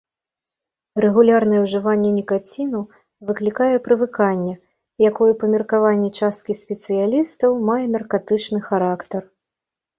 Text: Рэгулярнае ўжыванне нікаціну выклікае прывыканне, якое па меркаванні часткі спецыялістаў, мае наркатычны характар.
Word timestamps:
Рэгулярнае 1.03 1.59
ўжыванне 1.65 2.11
нікаціну 2.19 2.81
выклікае 3.27 3.69
прывыканне, 3.89 4.55
якое 5.11 5.29
па 5.45 5.53
меркаванні 5.53 6.09
часткі 6.19 6.59
спецыялістаў, 6.65 7.51
мае 7.71 7.81
наркатычны 7.95 8.59
характар. 8.73 9.21